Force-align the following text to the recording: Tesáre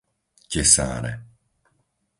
Tesáre 0.51 1.11